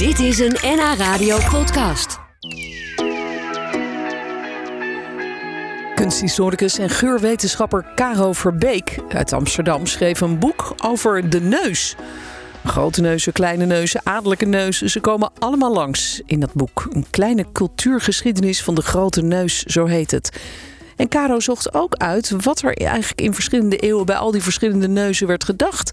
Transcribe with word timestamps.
Dit 0.00 0.18
is 0.18 0.38
een 0.38 0.56
NH 0.62 0.94
Radio 0.96 1.38
podcast. 1.50 2.18
Kunsthistoricus 5.94 6.78
en 6.78 6.90
geurwetenschapper 6.90 7.86
Caro 7.94 8.32
Verbeek 8.32 8.98
uit 9.08 9.32
Amsterdam 9.32 9.86
schreef 9.86 10.20
een 10.20 10.38
boek 10.38 10.74
over 10.84 11.30
de 11.30 11.40
neus. 11.40 11.96
Grote 12.64 13.00
neuzen, 13.00 13.32
kleine 13.32 13.66
neuzen, 13.66 14.00
adellijke 14.04 14.44
neuzen, 14.44 14.90
ze 14.90 15.00
komen 15.00 15.30
allemaal 15.38 15.72
langs 15.72 16.22
in 16.26 16.40
dat 16.40 16.54
boek. 16.54 16.86
Een 16.90 17.06
kleine 17.10 17.46
cultuurgeschiedenis 17.52 18.62
van 18.62 18.74
de 18.74 18.82
grote 18.82 19.22
neus, 19.22 19.62
zo 19.62 19.86
heet 19.86 20.10
het. 20.10 20.40
En 20.96 21.08
Caro 21.08 21.40
zocht 21.40 21.74
ook 21.74 21.94
uit 21.94 22.30
wat 22.42 22.62
er 22.62 22.76
eigenlijk 22.76 23.20
in 23.20 23.34
verschillende 23.34 23.76
eeuwen 23.76 24.06
bij 24.06 24.16
al 24.16 24.30
die 24.30 24.42
verschillende 24.42 24.88
neuzen 24.88 25.26
werd 25.26 25.44
gedacht. 25.44 25.92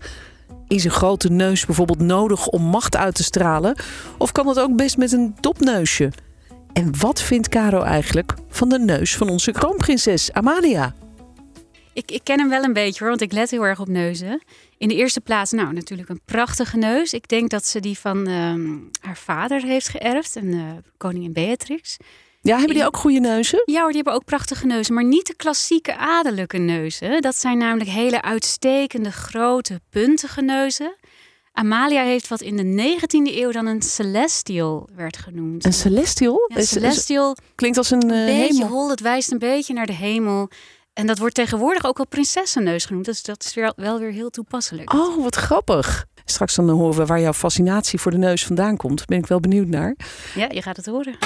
Is 0.67 0.83
een 0.83 0.91
grote 0.91 1.29
neus 1.29 1.65
bijvoorbeeld 1.65 1.99
nodig 1.99 2.47
om 2.47 2.61
macht 2.61 2.95
uit 2.95 3.15
te 3.15 3.23
stralen? 3.23 3.75
Of 4.17 4.31
kan 4.31 4.47
het 4.47 4.59
ook 4.59 4.75
best 4.75 4.97
met 4.97 5.11
een 5.11 5.35
dopneusje? 5.39 6.11
En 6.73 6.99
wat 6.99 7.21
vindt 7.21 7.49
Caro 7.49 7.81
eigenlijk 7.81 8.33
van 8.49 8.69
de 8.69 8.79
neus 8.79 9.15
van 9.15 9.29
onze 9.29 9.51
kroonprinses 9.51 10.31
Amalia? 10.31 10.95
Ik, 11.93 12.11
ik 12.11 12.21
ken 12.23 12.39
hem 12.39 12.49
wel 12.49 12.63
een 12.63 12.73
beetje 12.73 12.99
hoor, 12.99 13.09
want 13.09 13.21
ik 13.21 13.31
let 13.31 13.51
heel 13.51 13.65
erg 13.65 13.79
op 13.79 13.87
neuzen. 13.87 14.41
In 14.77 14.87
de 14.87 14.95
eerste 14.95 15.21
plaats, 15.21 15.51
nou 15.51 15.73
natuurlijk 15.73 16.09
een 16.09 16.21
prachtige 16.25 16.77
neus. 16.77 17.13
Ik 17.13 17.27
denk 17.27 17.49
dat 17.49 17.65
ze 17.65 17.79
die 17.79 17.97
van 17.99 18.27
ehm, 18.27 18.77
haar 19.01 19.17
vader 19.17 19.61
heeft 19.61 19.87
geërfd, 19.87 20.35
en 20.35 20.45
uh, 20.45 20.63
koningin 20.97 21.33
Beatrix. 21.33 21.97
Ja, 22.47 22.57
hebben 22.57 22.75
die 22.75 22.85
ook 22.85 22.97
goede 22.97 23.19
neuzen? 23.19 23.61
Ja 23.65 23.79
hoor, 23.79 23.87
die 23.87 23.95
hebben 23.95 24.13
ook 24.13 24.25
prachtige 24.25 24.65
neuzen. 24.65 24.93
Maar 24.93 25.03
niet 25.03 25.27
de 25.27 25.35
klassieke 25.35 25.97
adellijke 25.97 26.57
neuzen. 26.57 27.21
Dat 27.21 27.35
zijn 27.35 27.57
namelijk 27.57 27.89
hele 27.89 28.21
uitstekende, 28.21 29.11
grote, 29.11 29.81
puntige 29.89 30.41
neuzen. 30.41 30.95
Amalia 31.51 32.03
heeft 32.03 32.27
wat 32.27 32.41
in 32.41 32.55
de 32.55 32.97
19e 32.97 33.35
eeuw 33.35 33.51
dan 33.51 33.65
een 33.65 33.81
celestial 33.81 34.89
werd 34.95 35.17
genoemd. 35.17 35.65
Een 35.65 35.73
celestial? 35.73 36.51
Ja, 36.55 36.61
celestial. 36.61 37.35
klinkt 37.55 37.77
als 37.77 37.91
een, 37.91 38.03
uh, 38.03 38.25
beetje 38.25 38.53
hemel. 38.53 38.67
hol, 38.67 38.89
het 38.89 39.01
wijst 39.01 39.31
een 39.31 39.39
beetje 39.39 39.73
naar 39.73 39.85
de 39.85 39.93
hemel. 39.93 40.49
En 40.93 41.07
dat 41.07 41.17
wordt 41.17 41.35
tegenwoordig 41.35 41.85
ook 41.85 41.97
wel 41.97 42.07
prinsessenneus 42.07 42.85
genoemd. 42.85 43.05
Dus 43.05 43.23
dat 43.23 43.43
is 43.43 43.53
weer, 43.53 43.73
wel 43.75 43.99
weer 43.99 44.11
heel 44.11 44.29
toepasselijk. 44.29 44.93
Oh, 44.93 45.23
wat 45.23 45.35
grappig. 45.35 46.05
Straks 46.25 46.55
dan 46.55 46.69
horen 46.69 46.97
we 46.97 47.05
waar 47.05 47.21
jouw 47.21 47.33
fascinatie 47.33 47.99
voor 47.99 48.11
de 48.11 48.17
neus 48.17 48.45
vandaan 48.45 48.77
komt. 48.77 49.05
Ben 49.05 49.17
ik 49.17 49.27
wel 49.27 49.39
benieuwd 49.39 49.67
naar. 49.67 49.95
Ja, 50.35 50.47
je 50.49 50.61
gaat 50.61 50.77
het 50.77 50.85
horen. 50.85 51.17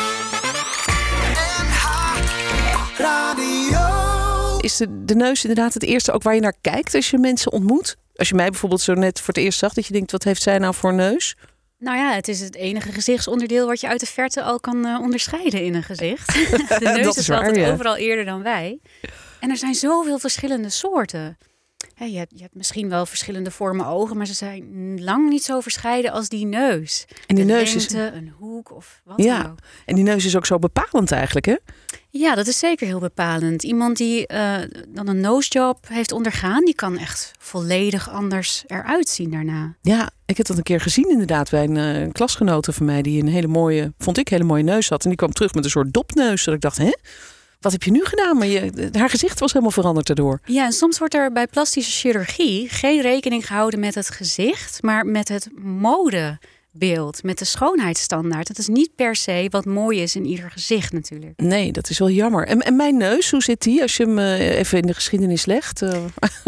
Is 4.62 4.78
de, 4.78 5.06
de 5.06 5.16
neus 5.16 5.44
inderdaad 5.46 5.74
het 5.74 5.84
eerste 5.84 6.12
ook 6.12 6.24
waar 6.24 6.36
je 6.36 6.42
naar 6.42 6.56
kijkt 6.62 6.96
als 6.96 7.10
je 7.10 7.18
mensen 7.18 7.52
ontmoet? 7.52 7.96
Als 8.16 8.30
je 8.30 8.36
mij 8.36 8.50
bijvoorbeeld 8.50 8.82
zo 8.82 8.94
net 8.94 9.20
voor 9.20 9.34
het 9.34 9.44
eerst 9.44 9.60
zag, 9.60 9.74
dat 9.74 9.86
je 9.86 9.94
denkt, 9.94 10.12
wat 10.12 10.24
heeft 10.24 10.42
zij 10.42 10.58
nou 10.58 10.74
voor 10.74 10.94
neus? 10.94 11.36
Nou 11.78 11.98
ja, 11.98 12.14
het 12.14 12.28
is 12.28 12.40
het 12.40 12.56
enige 12.56 12.92
gezichtsonderdeel 12.92 13.68
wat 13.68 13.82
je 13.82 13.88
uit 13.88 14.00
de 14.00 14.06
verte 14.06 14.42
al 14.42 14.60
kan 14.60 14.88
uh, 14.88 15.00
onderscheiden 15.02 15.64
in 15.64 15.76
een 15.76 15.84
gezicht. 15.84 16.34
de 16.34 16.78
neus 16.80 17.04
Dat 17.04 17.16
is, 17.16 17.22
is 17.22 17.28
waar, 17.28 17.38
altijd 17.38 17.56
ja. 17.66 17.72
overal 17.72 17.96
eerder 17.96 18.26
dan 18.26 18.44
wij. 18.44 18.80
En 19.40 19.50
er 19.50 19.58
zijn 19.58 19.76
zoveel 19.76 20.20
verschillende 20.20 20.70
soorten. 20.70 21.38
Je, 21.96 22.18
hebt, 22.18 22.32
je 22.36 22.42
hebt 22.42 22.56
misschien 22.56 22.90
wel 22.90 23.06
verschillende 23.06 23.52
vormen 23.52 23.86
ogen, 23.86 24.18
maar 24.18 24.26
ze 24.26 24.34
zijn 24.34 24.64
lang 25.04 25.30
niet 25.30 25.44
zo 25.44 25.60
verscheiden 25.60 26.12
als 26.12 26.30
die 26.30 26.46
neus. 26.46 27.06
En 27.28 27.36
die 27.36 27.46
de 27.46 27.52
neus 27.54 27.76
is- 27.76 27.92
een 27.94 28.34
hoek 28.38 28.72
of 28.76 29.02
wat 29.04 29.18
dan 29.18 29.26
Ja, 29.26 29.48
ook. 29.52 29.58
en 29.86 29.96
die 29.96 30.04
neus 30.04 30.26
is 30.26 30.36
ook 30.36 30.46
zo 30.46 30.60
bepalend 30.60 31.12
eigenlijk, 31.12 31.46
hè? 31.46 31.56
Ja, 32.10 32.36
dat 32.36 32.48
is 32.48 32.60
zeker 32.60 32.88
heel 32.88 33.00
bepalend. 33.00 33.64
Iemand 33.64 33.98
die 33.98 34.28
eh, 34.28 34.58
dan 34.88 35.08
een 35.08 35.20
nosejob 35.20 35.88
heeft 35.88 36.12
ondergaan, 36.12 36.66
die 36.66 36.76
kan 36.76 36.98
echt 36.98 37.32
volledig 37.40 38.10
anders 38.10 38.64
eruit 38.68 39.10
zien 39.10 39.32
daarna. 39.32 39.76
Ja, 39.82 40.10
ik 40.26 40.38
heb 40.38 40.46
dat 40.46 40.58
een 40.58 40.64
keer 40.64 40.82
gezien 40.82 41.10
inderdaad 41.10 41.50
bij 41.50 41.64
een 41.64 41.78
eh, 41.78 42.12
klasgenote 42.12 42.72
van 42.74 42.86
mij 42.86 43.02
die 43.02 43.22
een 43.22 43.28
hele 43.28 43.48
mooie, 43.48 43.94
vond 43.98 44.18
ik, 44.18 44.28
hele 44.28 44.44
mooie 44.44 44.64
neus 44.64 44.90
had. 44.90 45.02
En 45.04 45.10
die 45.10 45.18
kwam 45.18 45.32
terug 45.34 45.54
met 45.54 45.64
een 45.64 45.70
soort 45.70 45.94
dopneus. 45.94 46.44
Dat 46.44 46.54
ik 46.54 46.62
dacht, 46.62 46.78
hè? 46.78 46.92
Wat 47.62 47.72
heb 47.72 47.84
je 47.84 47.92
nu 47.92 48.06
gedaan? 48.06 48.38
Maar 48.38 48.48
je, 48.48 48.90
haar 48.92 49.10
gezicht 49.10 49.40
was 49.40 49.52
helemaal 49.52 49.74
veranderd 49.74 50.08
daardoor. 50.08 50.40
Ja, 50.46 50.66
en 50.66 50.72
soms 50.72 50.98
wordt 51.00 51.14
er 51.14 51.32
bij 51.32 51.48
plastische 51.48 51.92
chirurgie 51.92 52.70
geen 52.70 53.02
rekening 53.02 53.48
gehouden 53.48 53.80
met 53.80 53.96
het 53.96 54.10
gezicht, 54.10 54.82
maar 54.84 55.06
met 55.06 55.28
het 55.28 55.50
modebeeld, 55.64 57.24
met 57.24 57.38
de 57.38 57.46
schoonheidsstandaard. 57.46 58.48
Het 58.48 58.58
is 58.58 58.68
niet 58.68 58.96
per 58.96 59.16
se 59.16 59.48
wat 59.50 59.66
mooi 59.66 60.02
is 60.02 60.16
in 60.16 60.26
ieder 60.26 60.52
gezicht 60.52 60.94
natuurlijk. 60.94 61.34
Nee, 61.40 61.72
dat 61.72 61.90
is 61.90 62.00
wel 62.00 62.10
jammer. 62.10 62.48
En, 62.48 62.60
en 62.60 62.76
mijn 62.76 62.98
neus, 62.98 63.32
hoe 63.32 63.44
zit 63.44 63.62
die 63.62 63.82
als 63.82 63.98
je 63.98 64.04
hem 64.04 64.20
eh, 64.20 64.58
even 64.60 64.78
in 64.78 64.88
de 64.88 64.94
geschiedenis 64.94 65.46
legt? 65.46 65.82
Eh, 65.82 66.04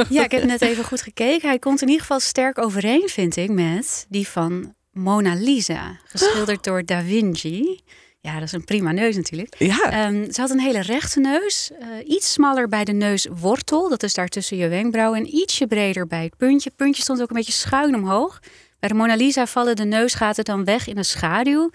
Ja, 0.10 0.24
ik 0.24 0.32
heb 0.32 0.44
net 0.44 0.62
even 0.62 0.84
goed 0.84 1.02
gekeken. 1.02 1.48
Hij 1.50 1.60
komt 1.60 1.82
in 1.82 1.88
ieder 1.88 2.02
geval 2.02 2.20
sterk 2.20 2.58
overeen, 2.58 3.10
vind 3.10 3.36
ik, 3.36 3.50
met 3.50 4.06
die 4.10 4.28
van 4.28 4.74
Mona 4.92 5.34
Lisa, 5.34 6.00
geschilderd 6.06 6.64
door 6.64 6.86
Da 6.86 7.02
Vinci. 7.02 7.80
Ja, 8.26 8.34
dat 8.34 8.44
is 8.44 8.52
een 8.52 8.64
prima 8.64 8.92
neus 8.92 9.16
natuurlijk. 9.16 9.56
ja, 9.58 9.92
Ehm, 9.92 10.32
ze 10.32 10.42
had 10.42 10.50
een 10.50 10.60
hele 10.60 10.82
rechte 10.82 11.20
neus, 11.20 11.72
eh, 11.80 11.88
iets 12.06 12.32
smaller 12.32 12.68
bij 12.68 12.84
de 12.84 12.92
neuswortel, 12.92 13.90
dat 13.90 14.04
is 14.04 14.14
daar 14.14 14.28
tussen 14.28 14.58
je 14.58 14.68
wenkbrauw, 14.68 15.14
en 15.14 15.36
ietsje 15.36 15.68
breder 15.68 16.08
bij 16.08 16.24
het 16.24 16.38
puntje. 16.38 16.70
Het 16.70 16.78
puntje 16.78 17.02
stond 17.02 17.22
ook 17.22 17.30
een 17.30 17.36
beetje 17.36 17.52
schuin 17.52 17.96
omhoog. 17.96 18.40
Bij 18.80 18.90
de 18.90 18.96
Mona 18.96 19.16
Lisa 19.16 19.46
vallen 19.46 19.76
de 19.76 19.86
neusgaten 19.86 20.44
dan 20.44 20.64
weg 20.64 20.88
in 20.88 20.98
een 20.98 21.06
schaduw 21.06 21.70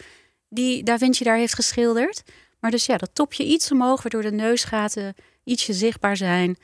die 0.48 0.82
Da 0.82 0.98
Vinci 0.98 1.24
daar 1.24 1.36
heeft 1.36 1.54
geschilderd. 1.54 2.22
Maar 2.60 2.70
dus 2.70 2.86
ja, 2.86 2.96
dat 2.96 3.10
topje 3.12 3.44
iets 3.44 3.72
omhoog, 3.72 4.02
waardoor 4.02 4.22
de 4.22 4.32
neusgaten 4.32 5.14
ietsje 5.44 5.72
zichtbaar 5.72 6.16
zijn. 6.16 6.56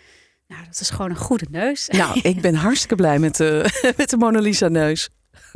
Nou, 0.49 0.65
dat 0.65 0.81
is 0.81 0.91
gewoon 0.91 1.11
een 1.11 1.17
goede 1.17 1.47
neus. 1.51 1.89
nou, 1.89 2.21
ik 2.21 2.41
ben 2.41 2.55
hartstikke 2.55 2.95
blij 2.95 3.19
met 3.19 3.37
de, 3.37 3.71
met 3.97 4.11
de 4.11 4.17
Mona 4.17 4.39
Lisa 4.39 4.69
neus. 4.69 5.09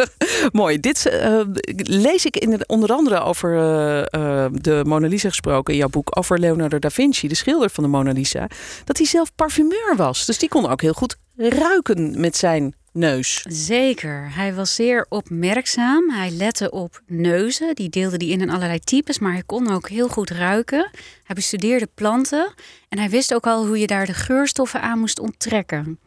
Mooi. 0.53 0.81
Dit 0.81 1.07
eh, 1.07 1.41
lees 1.77 2.27
ik 2.27 2.37
in 2.37 2.69
onder 2.69 2.93
andere 2.93 3.21
over 3.21 3.57
eh, 3.57 4.45
eh, 4.45 4.53
de 4.53 4.83
Mona 4.87 5.07
Lisa 5.07 5.29
gesproken 5.29 5.73
in 5.73 5.79
jouw 5.79 5.89
boek. 5.89 6.19
Over 6.19 6.39
Leonardo 6.39 6.79
da 6.79 6.91
Vinci, 6.91 7.29
de 7.29 7.35
schilder 7.35 7.71
van 7.71 7.85
de 7.85 7.91
Mona 7.91 8.13
Lisa. 8.13 8.49
Dat 8.85 8.97
hij 8.97 9.07
zelf 9.07 9.35
parfumeur 9.35 9.95
was. 9.97 10.27
Dus 10.27 10.39
die 10.39 10.49
kon 10.49 10.69
ook 10.69 10.83
heel 10.83 10.93
goed 10.93 11.17
ruiken 11.37 12.21
met 12.21 12.37
zijn 12.37 12.75
neus. 12.93 13.45
Zeker. 13.49 14.35
Hij 14.35 14.55
was 14.55 14.75
zeer 14.75 15.07
opmerkzaam. 15.09 16.11
Hij 16.11 16.31
lette 16.31 16.71
op 16.71 17.01
neuzen. 17.07 17.75
Die 17.75 17.89
deelde 17.89 18.17
die 18.17 18.31
in 18.31 18.41
in 18.41 18.51
allerlei 18.51 18.79
types, 18.79 19.19
maar 19.19 19.33
hij 19.33 19.43
kon 19.47 19.71
ook 19.71 19.89
heel 19.89 20.09
goed 20.09 20.31
ruiken. 20.31 20.91
Hij 21.25 21.35
bestudeerde 21.35 21.89
planten 21.95 22.55
en 22.89 22.99
hij 22.99 23.11
wist 23.11 23.35
ook 23.35 23.47
al 23.47 23.67
hoe 23.67 23.79
je 23.79 23.87
daar 23.87 24.07
de 24.07 24.15
geurstoffen 24.15 24.83
aan 24.83 24.99
moest 24.99 25.19
onttrekken. 25.19 25.99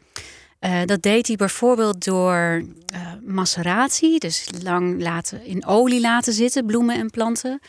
Eh, 0.61 0.81
dat 0.85 1.01
deed 1.01 1.27
hij 1.27 1.35
bijvoorbeeld 1.35 2.05
door 2.05 2.63
eh, 2.85 3.13
maceratie, 3.21 4.19
dus 4.19 4.49
lang 4.63 5.01
laten, 5.01 5.45
in 5.45 5.65
olie 5.65 5.99
laten 6.01 6.33
zitten, 6.33 6.65
bloemen 6.65 6.95
en 6.95 7.09
planten. 7.09 7.59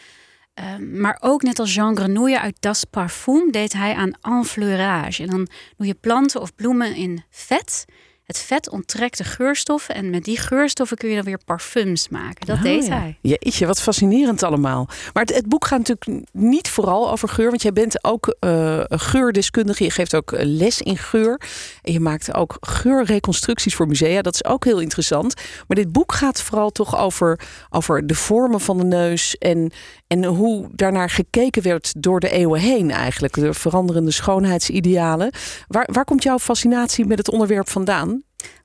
Eh, 0.54 0.76
maar 0.76 1.18
ook 1.20 1.42
net 1.42 1.58
als 1.58 1.74
Jean 1.74 1.96
Grenouille 1.96 2.40
uit 2.40 2.56
Das 2.60 2.84
Parfum 2.84 3.50
deed 3.50 3.72
hij 3.72 3.94
aan 3.94 4.12
enfleurage. 4.20 5.22
En 5.22 5.28
dan 5.28 5.48
doe 5.76 5.86
je 5.86 5.94
planten 5.94 6.40
of 6.40 6.54
bloemen 6.54 6.94
in 6.94 7.24
vet. 7.30 7.84
Het 8.24 8.38
vet 8.38 8.70
onttrekt 8.70 9.18
de 9.18 9.24
geurstoffen 9.24 9.94
en 9.94 10.10
met 10.10 10.24
die 10.24 10.38
geurstoffen 10.38 10.96
kun 10.96 11.08
je 11.08 11.14
dan 11.14 11.24
weer 11.24 11.40
parfums 11.44 12.08
maken. 12.08 12.46
Dat 12.46 12.56
Oh, 12.56 12.62
deed 12.62 12.86
ja. 12.86 12.98
hij. 12.98 13.18
Jeetje, 13.20 13.66
wat 13.66 13.82
fascinerend 13.82 14.42
allemaal. 14.42 14.88
Maar 15.12 15.22
het, 15.22 15.34
het 15.34 15.48
boek 15.48 15.66
gaat 15.66 15.78
natuurlijk 15.88 16.26
niet 16.32 16.68
vooral 16.68 17.10
over 17.10 17.28
geur. 17.28 17.48
Want 17.48 17.62
jij 17.62 17.72
bent 17.72 18.04
ook 18.04 18.36
eh, 18.40 18.80
geurdeskundige. 18.88 19.84
Je 19.84 19.90
geeft 19.90 20.14
ook 20.14 20.32
eh, 20.32 20.44
les 20.46 20.80
in 20.80 20.96
geur. 20.96 21.40
En 21.82 21.92
je 21.92 22.00
maakt 22.00 22.34
ook 22.34 22.56
geurreconstructies 22.60 23.74
voor 23.74 23.86
musea. 23.86 24.22
Dat 24.22 24.34
is 24.34 24.44
ook 24.44 24.64
heel 24.64 24.80
interessant. 24.80 25.34
Maar 25.68 25.76
dit 25.76 25.92
boek 25.92 26.12
gaat 26.12 26.42
vooral 26.42 26.70
toch 26.70 26.98
over, 26.98 27.40
over 27.70 28.06
de 28.06 28.14
vormen 28.14 28.60
van 28.60 28.78
de 28.78 28.84
neus. 28.84 29.36
En, 29.38 29.72
en 30.06 30.24
hoe 30.24 30.68
daarnaar 30.72 31.10
gekeken 31.10 31.62
werd 31.62 31.92
door 31.96 32.20
de 32.20 32.30
eeuwen 32.30 32.60
heen 32.60 32.90
eigenlijk. 32.90 33.34
De 33.34 33.54
veranderende 33.54 34.10
schoonheidsidealen. 34.10 35.30
Waar, 35.68 35.88
waar 35.92 36.04
komt 36.04 36.22
jouw 36.22 36.38
fascinatie 36.38 37.06
met 37.06 37.18
het 37.18 37.30
onderwerp 37.30 37.68
vandaan? 37.68 38.11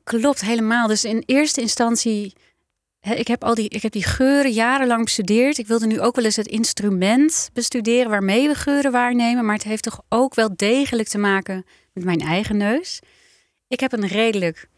Klopt, 0.08 0.42
helemaal. 0.42 0.88
Dus 0.88 1.04
in 1.04 1.24
eerste 1.26 1.62
instantie, 1.62 2.34
ik 3.02 3.28
heb, 3.28 3.44
al 3.44 3.56
die, 3.56 3.70
ik 3.70 3.82
heb 3.82 3.92
die 3.92 4.04
geuren 4.04 4.52
jarenlang 4.52 5.04
bestudeerd. 5.04 5.58
Ik 5.58 5.68
wilde 5.68 5.88
nu 5.88 6.02
ook 6.02 6.16
wel 6.16 6.26
eens 6.26 6.36
het 6.36 6.48
instrument 6.48 7.50
bestuderen 7.54 8.10
waarmee 8.10 8.48
we 8.48 8.56
geuren 8.56 8.92
waarnemen. 8.92 9.46
Maar 9.46 9.56
het 9.56 9.64
heeft 9.64 9.84
toch 9.84 10.02
ook 10.10 10.36
wel 10.36 10.50
degelijk 10.56 11.08
te 11.08 11.18
maken 11.18 11.66
met 11.94 12.04
mijn 12.04 12.20
eigen 12.20 12.58
neus. 12.58 13.00
Ik 13.68 13.80
heb 13.80 13.92
een 13.92 14.08
redelijk 14.08 14.70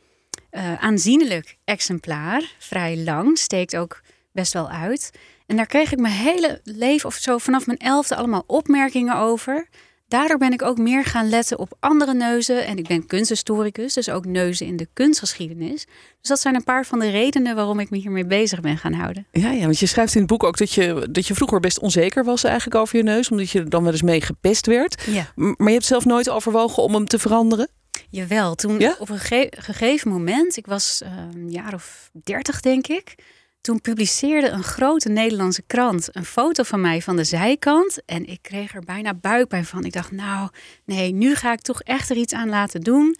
eh, 0.50 0.84
aanzienlijk 0.84 1.58
exemplaar, 1.64 2.56
vrij 2.60 2.98
lang, 2.98 3.38
steekt 3.38 3.78
ook 3.78 4.02
best 4.31 4.54
wel 4.54 4.70
uit. 4.70 5.12
En 5.46 5.56
daar 5.56 5.68
kreeg 5.68 5.92
ik 5.92 6.00
mijn 6.00 6.14
hele 6.14 6.62
leven 6.64 7.10
of 7.10 7.16
zo 7.16 7.38
vanaf 7.38 7.66
mijn 7.66 7.80
elfde 7.80 8.16
allemaal 8.16 8.44
opmerkingen 8.48 9.16
over. 9.16 9.68
Daardoor 10.10 10.38
ben 10.38 10.52
ik 10.54 10.62
ook 10.62 10.78
meer 10.78 11.06
gaan 11.06 11.30
letten 11.30 11.60
op 11.60 11.74
andere 11.80 12.14
neuzen. 12.14 12.66
En 12.66 12.78
ik 12.78 12.88
ben 12.88 13.06
kunsthistoricus, 13.06 13.94
dus 13.94 14.10
ook 14.10 14.26
neuzen 14.26 14.66
in 14.66 14.78
de 14.78 14.88
kunstgeschiedenis. 14.94 15.86
Dus 16.20 16.30
dat 16.30 16.40
zijn 16.40 16.56
een 16.56 16.64
paar 16.64 16.86
van 16.86 17.00
de 17.00 17.10
redenen 17.10 17.56
waarom 17.56 17.80
ik 17.80 17.90
me 17.90 17.98
hiermee 17.98 18.26
bezig 18.26 18.60
ben 18.62 18.78
gaan 18.78 18.94
houden. 18.94 19.28
Ja, 19.32 19.52
ja, 19.52 19.62
want 19.62 19.80
je 19.80 19.86
schrijft 19.86 20.14
in 20.14 20.20
het 20.22 20.30
boek 20.30 20.44
ook 20.44 20.58
dat 20.58 20.72
je, 20.72 21.08
dat 21.12 21.28
je 21.28 21.34
vroeger 21.34 21.60
best 21.60 21.80
onzeker 21.80 22.24
was 22.24 22.44
eigenlijk 22.44 22.76
over 22.82 22.98
je 22.98 23.04
neus. 23.04 23.30
Omdat 23.32 23.50
je 23.50 23.60
er 23.60 23.70
dan 23.70 23.84
wel 23.84 23.92
eens 23.92 24.02
mee 24.02 24.22
gepest 24.22 24.66
werd. 24.66 25.02
Ja. 25.06 25.32
Maar 25.36 25.68
je 25.68 25.74
hebt 25.74 25.86
zelf 25.86 26.06
nooit 26.06 26.30
overwogen 26.30 26.84
om 26.84 26.94
hem 26.94 27.06
te 27.08 27.20
veranderen? 27.20 27.68
Jawel, 28.10 28.56
toen 28.56 28.80
Ja? 28.80 28.96
op 29.00 29.10
een 29.10 29.20
gege- 29.20 29.52
gegeven 29.58 30.12
moment, 30.12 30.58
ik 30.58 30.66
was 30.66 31.02
eh, 31.02 31.12
een 31.34 31.52
jaar 31.52 31.74
of 31.74 32.10
dertig 32.24 32.60
denk 32.62 32.88
ik. 32.88 33.16
Toen 33.69 33.81
publiceerde 33.81 34.50
een 34.50 34.63
grote 34.63 35.10
Nederlandse 35.10 35.62
krant 35.68 36.10
een 36.12 36.25
foto 36.25 36.63
van 36.63 36.81
mij 36.81 37.01
van 37.01 37.16
de 37.16 37.24
zijkant. 37.24 38.06
En 38.06 38.25
ik 38.25 38.42
kreeg 38.42 38.75
er 38.75 38.81
bijna 38.81 39.13
buikpijn 39.13 39.66
van. 39.66 39.83
Ik 39.83 39.94
dacht, 39.94 40.12
nou, 40.12 40.50
nee, 40.86 41.12
nu 41.12 41.36
ga 41.36 41.51
ik 41.51 41.62
toch 41.62 41.81
echt 41.81 42.10
er 42.10 42.16
iets 42.16 42.33
aan 42.33 42.50
laten 42.50 42.81
doen. 42.81 43.16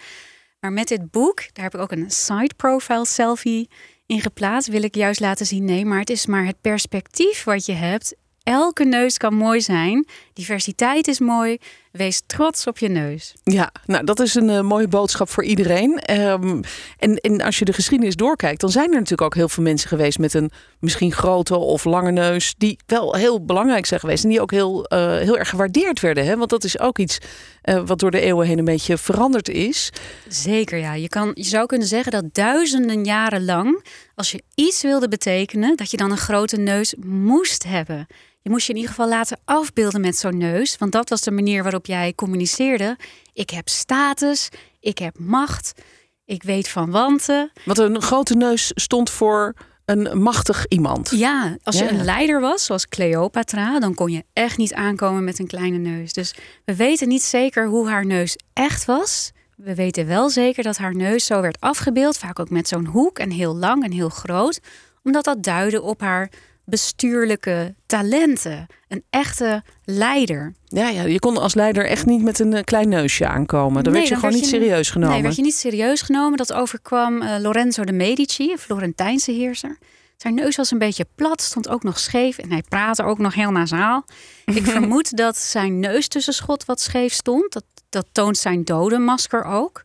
Maar 0.59 0.73
met 0.73 0.87
dit 0.87 1.11
boek, 1.11 1.53
daar 1.53 1.63
heb 1.63 1.73
ik 1.73 1.79
ook 1.79 1.91
een 1.91 2.11
side 2.11 2.53
profile 2.55 3.05
selfie 3.05 3.69
in 4.05 4.21
geplaatst, 4.21 4.69
wil 4.69 4.83
ik 4.83 4.95
juist 4.95 5.19
laten 5.19 5.45
zien: 5.45 5.65
nee, 5.65 5.85
maar 5.85 5.99
het 5.99 6.09
is 6.09 6.25
maar 6.25 6.45
het 6.45 6.61
perspectief 6.61 7.43
wat 7.43 7.65
je 7.65 7.73
hebt. 7.73 8.15
Elke 8.49 8.85
neus 8.85 9.17
kan 9.17 9.33
mooi 9.33 9.61
zijn. 9.61 10.07
Diversiteit 10.33 11.07
is 11.07 11.19
mooi. 11.19 11.57
Wees 11.91 12.21
trots 12.25 12.67
op 12.67 12.77
je 12.77 12.87
neus. 12.87 13.33
Ja, 13.43 13.71
nou 13.85 14.03
dat 14.03 14.19
is 14.19 14.35
een 14.35 14.49
uh, 14.49 14.61
mooie 14.61 14.87
boodschap 14.87 15.29
voor 15.29 15.43
iedereen. 15.43 16.19
Um, 16.19 16.61
en, 16.97 17.15
en 17.15 17.41
als 17.41 17.59
je 17.59 17.65
de 17.65 17.73
geschiedenis 17.73 18.15
doorkijkt, 18.15 18.61
dan 18.61 18.69
zijn 18.69 18.87
er 18.87 18.93
natuurlijk 18.93 19.21
ook 19.21 19.35
heel 19.35 19.49
veel 19.49 19.63
mensen 19.63 19.89
geweest 19.89 20.19
met 20.19 20.33
een 20.33 20.51
misschien 20.79 21.11
grote 21.11 21.57
of 21.57 21.83
lange 21.83 22.11
neus, 22.11 22.55
die 22.57 22.79
wel 22.85 23.15
heel 23.15 23.45
belangrijk 23.45 23.85
zijn 23.85 23.99
geweest 23.99 24.23
en 24.23 24.29
die 24.29 24.41
ook 24.41 24.51
heel, 24.51 24.93
uh, 24.93 25.17
heel 25.17 25.37
erg 25.37 25.49
gewaardeerd 25.49 25.99
werden. 25.99 26.25
Hè? 26.25 26.37
Want 26.37 26.49
dat 26.49 26.63
is 26.63 26.79
ook 26.79 26.97
iets 26.97 27.17
uh, 27.63 27.81
wat 27.85 27.99
door 27.99 28.11
de 28.11 28.21
eeuwen 28.21 28.47
heen 28.47 28.57
een 28.57 28.65
beetje 28.65 28.97
veranderd 28.97 29.49
is. 29.49 29.89
Zeker, 30.27 30.77
ja. 30.77 30.93
Je, 30.93 31.09
kan, 31.09 31.31
je 31.33 31.43
zou 31.43 31.65
kunnen 31.65 31.87
zeggen 31.87 32.11
dat 32.11 32.33
duizenden 32.33 33.03
jaren 33.03 33.45
lang, 33.45 33.85
als 34.15 34.31
je 34.31 34.43
iets 34.55 34.81
wilde 34.81 35.07
betekenen, 35.07 35.75
dat 35.75 35.91
je 35.91 35.97
dan 35.97 36.11
een 36.11 36.17
grote 36.17 36.57
neus 36.57 36.95
moest 37.05 37.63
hebben. 37.63 38.07
Je 38.49 38.55
moest 38.55 38.67
je 38.67 38.73
in 38.73 38.79
ieder 38.79 38.95
geval 38.95 39.09
laten 39.09 39.39
afbeelden 39.45 40.01
met 40.01 40.17
zo'n 40.17 40.37
neus. 40.37 40.77
Want 40.77 40.91
dat 40.91 41.09
was 41.09 41.21
de 41.21 41.31
manier 41.31 41.63
waarop 41.63 41.85
jij 41.85 42.13
communiceerde. 42.15 42.97
Ik 43.33 43.49
heb 43.49 43.67
status, 43.67 44.49
ik 44.79 44.97
heb 44.97 45.19
macht, 45.19 45.81
ik 46.25 46.43
weet 46.43 46.67
van 46.67 46.91
wanten. 46.91 47.51
Want 47.65 47.77
een 47.77 48.01
grote 48.01 48.35
neus 48.35 48.71
stond 48.75 49.09
voor 49.09 49.53
een 49.85 50.21
machtig 50.21 50.65
iemand. 50.67 51.09
Ja, 51.09 51.57
als 51.63 51.77
je 51.77 51.89
een 51.89 52.03
leider 52.03 52.39
was, 52.41 52.65
zoals 52.65 52.87
Cleopatra, 52.87 53.79
dan 53.79 53.93
kon 53.93 54.11
je 54.11 54.23
echt 54.33 54.57
niet 54.57 54.73
aankomen 54.73 55.23
met 55.23 55.39
een 55.39 55.47
kleine 55.47 55.77
neus. 55.77 56.13
Dus 56.13 56.35
we 56.65 56.75
weten 56.75 57.07
niet 57.07 57.23
zeker 57.23 57.67
hoe 57.67 57.87
haar 57.89 58.05
neus 58.05 58.37
echt 58.53 58.85
was. 58.85 59.31
We 59.55 59.75
weten 59.75 60.07
wel 60.07 60.29
zeker 60.29 60.63
dat 60.63 60.77
haar 60.77 60.95
neus 60.95 61.25
zo 61.25 61.41
werd 61.41 61.59
afgebeeld, 61.59 62.17
vaak 62.17 62.39
ook 62.39 62.49
met 62.49 62.67
zo'n 62.67 62.85
hoek 62.85 63.19
en 63.19 63.31
heel 63.31 63.55
lang 63.55 63.83
en 63.83 63.91
heel 63.91 64.09
groot, 64.09 64.59
omdat 65.03 65.23
dat 65.23 65.43
duidde 65.43 65.81
op 65.81 66.01
haar 66.01 66.31
bestuurlijke 66.69 67.75
talenten. 67.86 68.68
Een 68.88 69.04
echte 69.10 69.63
leider. 69.83 70.54
Ja, 70.66 70.89
ja, 70.89 71.04
je 71.04 71.19
kon 71.19 71.38
als 71.38 71.54
leider 71.54 71.86
echt 71.86 72.06
niet 72.06 72.24
met 72.24 72.39
een 72.39 72.54
eh, 72.54 72.63
klein 72.63 72.89
neusje 72.89 73.27
aankomen. 73.27 73.83
Dan 73.83 73.94
werd 73.94 74.07
je 74.07 74.16
gewoon 74.16 74.33
niet 74.33 74.45
serieus 74.45 74.89
genomen. 74.89 75.13
Nee, 75.13 75.24
werd 75.24 75.36
je 75.36 75.42
niet 75.42 75.56
serieus 75.56 76.01
genomen. 76.01 76.38
Dat 76.38 76.54
overkwam 76.54 77.21
uh, 77.21 77.36
Lorenzo 77.39 77.83
de 77.83 77.92
Medici, 77.92 78.51
een 78.51 78.57
Florentijnse 78.57 79.31
heerser. 79.31 79.77
Zijn 80.18 80.33
neus 80.33 80.56
was 80.56 80.71
een 80.71 80.77
beetje 80.77 81.06
plat, 81.16 81.42
stond 81.42 81.69
ook 81.69 81.83
nog 81.83 82.00
scheef 82.00 82.38
en 82.38 82.51
hij 82.51 82.63
praatte 82.69 83.04
ook 83.04 83.18
nog 83.18 83.33
heel 83.33 83.51
nasaal. 83.51 84.06
Ik 84.45 84.66
vermoed 84.77 85.18
dat 85.18 85.38
zijn 85.38 85.80
neustussenschot 85.80 86.66
wat 86.66 86.81
scheef 86.81 87.13
stond. 87.13 87.54
Dat, 87.54 87.63
dat 87.89 88.06
toont 88.12 88.38
zijn 88.38 88.63
dodenmasker 88.63 89.44
ook. 89.44 89.83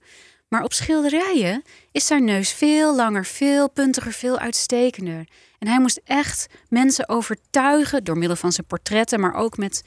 Maar 0.48 0.62
op 0.62 0.72
schilderijen 0.72 1.62
is 1.92 2.06
zijn 2.06 2.24
neus 2.24 2.52
veel 2.52 2.96
langer, 2.96 3.24
veel 3.24 3.70
puntiger, 3.70 4.12
veel 4.12 4.38
uitstekender. 4.38 5.24
En 5.64 5.70
hij 5.70 5.80
moest 5.80 6.00
echt 6.04 6.46
mensen 6.68 7.08
overtuigen 7.08 8.04
door 8.04 8.18
middel 8.18 8.36
van 8.36 8.52
zijn 8.52 8.66
portretten, 8.66 9.20
maar 9.20 9.34
ook 9.34 9.56
met 9.56 9.82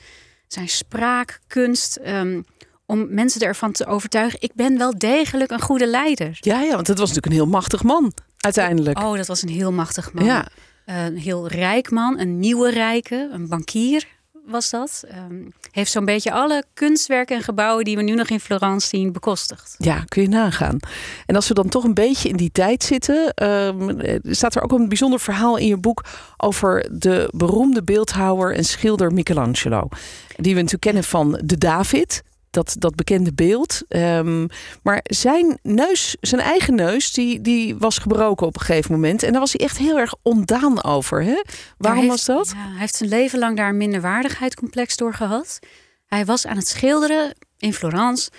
zijn 0.48 0.70
spraakkunst. 0.70 2.00
Um, 2.08 2.46
om 2.86 3.14
mensen 3.14 3.42
ervan 3.42 3.72
te 3.72 3.86
overtuigen: 3.86 4.42
ik 4.42 4.52
ben 4.54 4.78
wel 4.78 4.98
degelijk 4.98 5.52
een 5.52 5.62
goede 5.62 5.88
leider. 5.88 6.38
Ja, 6.40 6.62
ja, 6.62 6.76
want 6.76 6.88
het 6.88 6.98
was 6.98 7.08
natuurlijk 7.08 7.26
een 7.26 7.42
heel 7.42 7.52
machtig 7.52 7.84
man 7.84 8.14
uiteindelijk. 8.38 9.00
Oh, 9.00 9.16
dat 9.18 9.28
was 9.28 9.42
een 9.42 9.50
heel 9.50 9.72
machtig 9.72 10.14
man. 10.14 10.26
Ja. 10.26 10.48
Een 10.86 11.18
heel 11.18 11.48
rijk 11.48 11.92
man, 11.92 12.20
een 12.20 12.40
nieuwe 12.40 12.70
rijke, 12.70 13.30
een 13.32 13.48
bankier 13.48 14.08
was 14.48 14.70
dat. 14.70 15.04
Um, 15.30 15.54
heeft 15.72 15.92
zo'n 15.92 16.06
beetje 16.06 16.32
alle 16.32 16.64
kunstwerken 16.74 17.36
en 17.36 17.44
gebouwen 17.44 17.86
die 17.86 17.96
we 17.96 18.02
nu 18.02 18.14
nog 18.14 18.28
in 18.28 18.40
Florence 18.40 18.88
zien 18.88 19.12
bekostigd. 19.12 19.76
Ja, 19.78 20.04
kun 20.08 20.22
je 20.22 20.30
nagaan. 20.30 20.78
En 21.26 21.36
als 21.36 21.48
we 21.48 21.54
dan 21.54 21.70
toch 21.70 21.84
een 21.84 21.94
beetje 21.94 22.30
in 22.30 22.36
die 22.36 22.52
tijd 22.52 22.84
zitten, 22.84 23.44
um, 23.44 24.00
staat 24.24 24.56
er 24.56 24.62
ook 24.62 24.72
een 24.72 24.88
bijzonder 24.88 25.20
verhaal 25.20 25.58
in 25.58 25.68
je 25.68 25.78
boek 25.78 26.06
over 26.38 26.90
de 26.92 27.30
beroemde 27.32 27.84
beeldhouwer 27.84 28.56
en 28.56 28.64
schilder 28.66 29.14
Michelangelo. 29.14 29.88
Die 30.36 30.54
we 30.54 30.62
natuurlijk 30.62 30.82
kennen 30.82 31.04
van 31.04 31.42
de 31.44 31.58
David 31.58 32.24
dat, 32.50 32.76
dat 32.80 32.96
bekende 32.96 33.34
beeld. 33.34 33.82
Um, 33.90 34.48
maar 34.84 35.00
zijn 35.04 35.60
neus, 35.62 36.16
zijn 36.22 36.42
eigen 36.42 36.76
neus, 36.76 37.12
die, 37.12 37.42
die 37.42 37.76
was 37.78 37.98
gebroken 37.98 38.48
op 38.48 38.56
een 38.56 38.62
gegeven 38.62 38.92
moment. 38.92 39.24
En 39.24 39.32
daar 39.32 39.42
was 39.42 39.54
hij 39.54 39.66
echt 39.66 39.78
heel 39.78 39.98
erg 39.98 40.16
ondaan 40.22 40.84
over. 40.84 41.24
Hè? 41.24 41.42
Waarom 41.78 42.08
was 42.08 42.26
dat? 42.26 42.52
Ja, 42.56 42.70
hij 42.70 42.80
heeft 42.80 42.96
zijn 42.96 43.10
leven 43.10 43.40
lang 43.40 43.58
daar 43.58 43.70
een 43.70 43.78
minderwaardigheidscomplex 43.78 44.96
door 44.96 45.14
gehad. 45.14 45.60
Hij 46.06 46.26
was 46.26 46.46
aan 46.46 46.58
het 46.58 46.68
schilderen 46.68 47.36
in 47.58 47.74
Florence. 47.74 48.30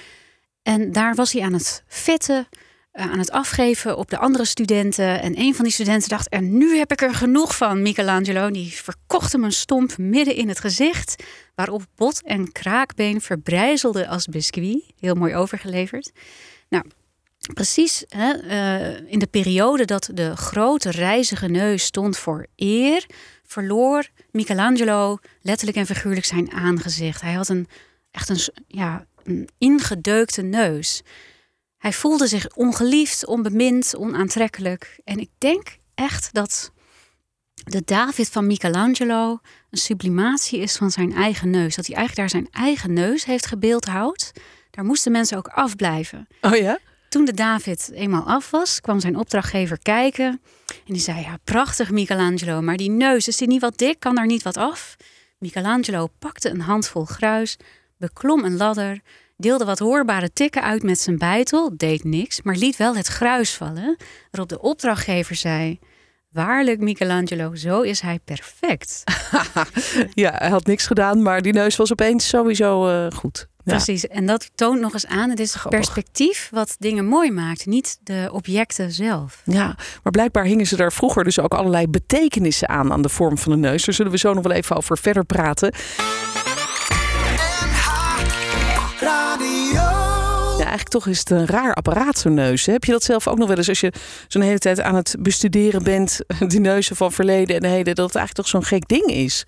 En 0.62 0.92
daar 0.92 1.14
was 1.14 1.32
hij 1.32 1.42
aan 1.42 1.52
het 1.52 1.84
fitten 1.86 2.48
aan 2.98 3.18
het 3.18 3.30
afgeven 3.30 3.96
op 3.96 4.10
de 4.10 4.18
andere 4.18 4.44
studenten. 4.44 5.22
En 5.22 5.38
een 5.38 5.54
van 5.54 5.64
die 5.64 5.72
studenten 5.72 6.08
dacht: 6.08 6.28
En 6.28 6.58
nu 6.58 6.76
heb 6.76 6.92
ik 6.92 7.02
er 7.02 7.14
genoeg 7.14 7.56
van, 7.56 7.82
Michelangelo. 7.82 8.50
Die 8.50 8.72
verkocht 8.72 9.32
hem 9.32 9.44
een 9.44 9.52
stomp 9.52 9.98
midden 9.98 10.34
in 10.34 10.48
het 10.48 10.60
gezicht. 10.60 11.24
Waarop 11.54 11.82
bot 11.96 12.22
en 12.22 12.52
kraakbeen 12.52 13.20
verbrijzelde 13.20 14.08
als 14.08 14.26
biscuit. 14.26 14.82
Heel 15.00 15.14
mooi 15.14 15.34
overgeleverd. 15.34 16.12
Nou, 16.68 16.84
precies 17.54 18.04
hè, 18.08 18.42
uh, 18.42 19.10
in 19.10 19.18
de 19.18 19.26
periode 19.26 19.84
dat 19.84 20.10
de 20.14 20.36
grote 20.36 20.90
reizige 20.90 21.48
neus 21.48 21.84
stond 21.84 22.18
voor 22.18 22.46
eer, 22.56 23.06
verloor 23.46 24.08
Michelangelo 24.30 25.18
letterlijk 25.40 25.78
en 25.78 25.86
figuurlijk 25.86 26.26
zijn 26.26 26.52
aangezicht. 26.52 27.20
Hij 27.20 27.32
had 27.32 27.48
een 27.48 27.66
echt 28.10 28.28
een, 28.28 28.40
ja, 28.66 29.06
een 29.24 29.48
ingedeukte 29.58 30.42
neus. 30.42 31.02
Hij 31.78 31.92
voelde 31.92 32.26
zich 32.26 32.48
ongeliefd, 32.54 33.26
onbemind, 33.26 33.96
onaantrekkelijk. 33.96 35.00
En 35.04 35.18
ik 35.18 35.30
denk 35.38 35.76
echt 35.94 36.28
dat 36.32 36.72
de 37.54 37.82
David 37.84 38.28
van 38.28 38.46
Michelangelo 38.46 39.38
een 39.70 39.78
sublimatie 39.78 40.60
is 40.60 40.76
van 40.76 40.90
zijn 40.90 41.12
eigen 41.12 41.50
neus. 41.50 41.76
Dat 41.76 41.86
hij 41.86 41.96
eigenlijk 41.96 42.30
daar 42.30 42.40
zijn 42.40 42.64
eigen 42.64 42.92
neus 42.92 43.24
heeft 43.24 43.46
gebeeldhouwd. 43.46 44.32
Daar 44.70 44.84
moesten 44.84 45.12
mensen 45.12 45.36
ook 45.36 45.48
afblijven. 45.48 46.26
Oh 46.40 46.56
ja? 46.56 46.78
Toen 47.08 47.24
de 47.24 47.34
David 47.34 47.90
eenmaal 47.92 48.26
af 48.26 48.50
was, 48.50 48.80
kwam 48.80 49.00
zijn 49.00 49.16
opdrachtgever 49.16 49.78
kijken. 49.78 50.40
En 50.66 50.92
die 50.92 51.02
zei, 51.02 51.20
ja, 51.20 51.38
prachtig 51.44 51.90
Michelangelo, 51.90 52.60
maar 52.60 52.76
die 52.76 52.90
neus, 52.90 53.28
is 53.28 53.36
die 53.36 53.48
niet 53.48 53.60
wat 53.60 53.78
dik? 53.78 54.00
Kan 54.00 54.14
daar 54.14 54.26
niet 54.26 54.42
wat 54.42 54.56
af? 54.56 54.96
Michelangelo 55.38 56.08
pakte 56.18 56.50
een 56.50 56.60
handvol 56.60 57.04
gruis, 57.04 57.56
beklom 57.96 58.44
een 58.44 58.56
ladder 58.56 59.00
deelde 59.38 59.64
wat 59.64 59.78
hoorbare 59.78 60.32
tikken 60.32 60.62
uit 60.62 60.82
met 60.82 61.00
zijn 61.00 61.18
bijtel, 61.18 61.72
deed 61.76 62.04
niks, 62.04 62.42
maar 62.42 62.56
liet 62.56 62.76
wel 62.76 62.96
het 62.96 63.06
gruis 63.06 63.54
vallen, 63.54 63.96
waarop 64.30 64.48
de 64.48 64.60
opdrachtgever 64.60 65.34
zei: 65.34 65.78
Waarlijk, 66.32 66.80
Michelangelo, 66.80 67.54
zo 67.54 67.80
is 67.80 68.00
hij 68.00 68.18
perfect. 68.24 69.02
ja, 70.14 70.32
hij 70.34 70.48
had 70.48 70.66
niks 70.66 70.86
gedaan, 70.86 71.22
maar 71.22 71.42
die 71.42 71.52
neus 71.52 71.76
was 71.76 71.92
opeens 71.92 72.28
sowieso 72.28 72.88
uh, 72.88 73.10
goed. 73.10 73.48
Ja. 73.64 73.74
Precies, 73.74 74.06
en 74.06 74.26
dat 74.26 74.50
toont 74.54 74.80
nog 74.80 74.92
eens 74.92 75.06
aan, 75.06 75.30
het 75.30 75.40
is 75.40 75.54
het 75.54 75.68
perspectief 75.68 76.48
wat 76.52 76.76
dingen 76.78 77.06
mooi 77.06 77.30
maakt, 77.30 77.66
niet 77.66 77.98
de 78.02 78.28
objecten 78.32 78.92
zelf. 78.92 79.42
Ja, 79.44 79.76
maar 80.02 80.12
blijkbaar 80.12 80.44
hingen 80.44 80.66
ze 80.66 80.76
daar 80.76 80.92
vroeger 80.92 81.24
dus 81.24 81.40
ook 81.40 81.54
allerlei 81.54 81.88
betekenissen 81.88 82.68
aan, 82.68 82.92
aan 82.92 83.02
de 83.02 83.08
vorm 83.08 83.38
van 83.38 83.52
de 83.52 83.58
neus. 83.58 83.84
Daar 83.84 83.94
zullen 83.94 84.12
we 84.12 84.18
zo 84.18 84.34
nog 84.34 84.42
wel 84.42 84.56
even 84.56 84.76
over 84.76 84.98
verder 84.98 85.24
praten. 85.24 85.72
Eigenlijk 90.68 91.04
toch 91.04 91.06
is 91.06 91.18
het 91.18 91.30
een 91.30 91.46
raar 91.46 91.74
apparaat, 91.74 92.18
zo'n 92.18 92.34
neus. 92.34 92.66
Heb 92.66 92.84
je 92.84 92.92
dat 92.92 93.02
zelf 93.02 93.28
ook 93.28 93.38
nog 93.38 93.48
wel 93.48 93.56
eens 93.56 93.68
als 93.68 93.80
je 93.80 93.92
zo'n 94.28 94.42
hele 94.42 94.58
tijd 94.58 94.80
aan 94.80 94.94
het 94.94 95.16
bestuderen 95.18 95.82
bent, 95.82 96.20
die 96.48 96.60
neuzen 96.60 96.96
van 96.96 97.12
verleden 97.12 97.56
en 97.56 97.64
heden, 97.64 97.94
dat 97.94 98.06
het 98.06 98.16
eigenlijk 98.16 98.34
toch 98.34 98.48
zo'n 98.48 98.64
gek 98.64 98.88
ding 98.88 99.06
is? 99.06 99.44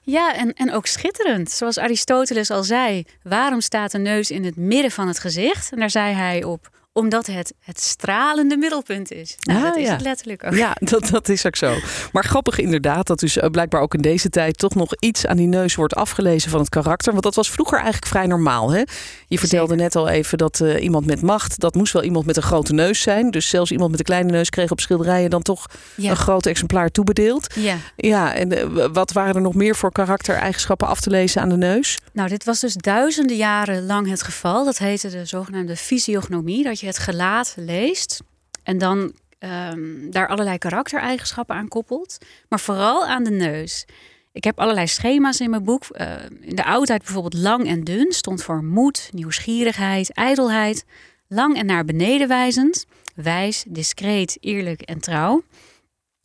Ja, 0.00 0.34
en, 0.36 0.52
en 0.52 0.72
ook 0.72 0.86
schitterend. 0.86 1.50
Zoals 1.50 1.78
Aristoteles 1.78 2.50
al 2.50 2.62
zei, 2.62 3.04
waarom 3.22 3.60
staat 3.60 3.92
een 3.92 4.02
neus 4.02 4.30
in 4.30 4.44
het 4.44 4.56
midden 4.56 4.90
van 4.90 5.08
het 5.08 5.18
gezicht? 5.18 5.72
En 5.72 5.78
daar 5.78 5.90
zei 5.90 6.14
hij 6.14 6.44
op, 6.44 6.68
omdat 6.94 7.26
het 7.26 7.52
het 7.60 7.80
stralende 7.80 8.56
middelpunt 8.56 9.12
is. 9.12 9.36
Nou, 9.40 9.58
ah, 9.58 9.64
dat 9.64 9.76
is 9.76 9.88
het 9.88 10.00
letterlijk 10.00 10.44
ook. 10.44 10.54
Ja, 10.54 10.76
dat, 10.90 11.08
dat 11.08 11.28
is 11.28 11.46
ook 11.46 11.56
zo. 11.56 11.74
Maar 12.12 12.24
grappig 12.24 12.58
inderdaad 12.58 13.06
dat 13.06 13.18
dus 13.18 13.36
eh, 13.36 13.50
blijkbaar 13.50 13.80
ook 13.80 13.94
in 13.94 14.00
deze 14.00 14.28
tijd 14.28 14.58
toch 14.58 14.74
nog 14.74 14.94
iets 14.98 15.26
aan 15.26 15.36
die 15.36 15.46
neus 15.46 15.74
wordt 15.74 15.94
afgelezen 15.94 16.50
van 16.50 16.60
het 16.60 16.68
karakter. 16.68 17.12
Want 17.12 17.24
dat 17.24 17.34
was 17.34 17.50
vroeger 17.50 17.76
eigenlijk 17.78 18.06
vrij 18.06 18.26
normaal. 18.26 18.70
Hè? 18.70 18.82
Je 19.26 19.38
vertelde 19.38 19.74
net 19.74 19.96
al 19.96 20.08
even 20.08 20.38
dat 20.38 20.60
uh, 20.60 20.82
iemand 20.82 21.06
met 21.06 21.22
macht, 21.22 21.60
dat 21.60 21.74
moest 21.74 21.92
wel 21.92 22.02
iemand 22.02 22.26
met 22.26 22.36
een 22.36 22.42
grote 22.42 22.72
neus 22.72 23.00
zijn. 23.00 23.30
Dus 23.30 23.48
zelfs 23.48 23.70
iemand 23.70 23.90
met 23.90 23.98
een 23.98 24.04
kleine 24.04 24.30
neus 24.30 24.50
kreeg 24.50 24.70
op 24.70 24.80
schilderijen 24.80 25.30
dan 25.30 25.42
toch 25.42 25.66
een 25.96 26.16
groot 26.16 26.46
exemplaar 26.46 26.90
toebedeeld. 26.90 27.54
Ja, 27.54 27.76
ja 27.96 28.34
en 28.34 28.52
uh, 28.52 28.86
wat 28.92 29.12
waren 29.12 29.34
er 29.34 29.40
nog 29.40 29.54
meer 29.54 29.76
voor 29.76 29.92
karaktereigenschappen 29.92 30.88
af 30.88 31.00
te 31.00 31.10
lezen 31.10 31.42
aan 31.42 31.48
de 31.48 31.56
neus? 31.56 31.98
Nou, 32.12 32.28
dit 32.28 32.44
was 32.44 32.60
dus 32.60 32.74
duizenden 32.74 33.36
jaren 33.36 33.86
lang 33.86 34.08
het 34.08 34.22
geval. 34.22 34.64
Dat 34.64 34.78
heette 34.78 35.08
de 35.08 35.24
zogenaamde 35.24 35.76
fysiognomie. 35.76 36.64
Dat 36.64 36.80
je 36.80 36.83
het 36.86 36.98
gelaat 36.98 37.54
leest. 37.56 38.22
En 38.62 38.78
dan 38.78 39.12
ehm, 39.38 40.10
daar 40.10 40.28
allerlei 40.28 40.58
karaktereigenschappen 40.58 41.56
aan 41.56 41.68
koppelt. 41.68 42.18
Maar 42.48 42.60
vooral 42.60 43.06
aan 43.06 43.24
de 43.24 43.30
neus. 43.30 43.84
Ik 44.32 44.44
heb 44.44 44.58
allerlei 44.58 44.86
schema's 44.86 45.40
in 45.40 45.50
mijn 45.50 45.64
boek. 45.64 45.84
Uh, 45.90 46.14
in 46.40 46.56
de 46.56 46.64
oudheid 46.64 47.02
bijvoorbeeld 47.02 47.42
lang 47.42 47.66
en 47.66 47.84
dun 47.84 48.12
stond 48.12 48.42
voor 48.42 48.64
moed, 48.64 49.08
nieuwsgierigheid, 49.12 50.12
ijdelheid. 50.12 50.84
Lang 51.28 51.56
en 51.56 51.66
naar 51.66 51.84
beneden 51.84 52.28
wijzend, 52.28 52.86
wijs, 53.14 53.64
discreet, 53.68 54.36
eerlijk 54.40 54.80
en 54.80 55.00
trouw. 55.00 55.42